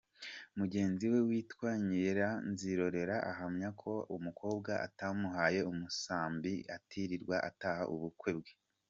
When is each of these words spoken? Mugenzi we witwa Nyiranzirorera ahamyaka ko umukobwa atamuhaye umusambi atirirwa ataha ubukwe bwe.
Mugenzi 0.57 1.05
we 1.13 1.19
witwa 1.29 1.69
Nyiranzirorera 1.87 3.15
ahamyaka 3.31 3.77
ko 3.81 3.93
umukobwa 4.17 4.71
atamuhaye 4.87 5.59
umusambi 5.71 6.53
atirirwa 6.75 7.35
ataha 7.51 7.83
ubukwe 7.95 8.31
bwe. 8.39 8.51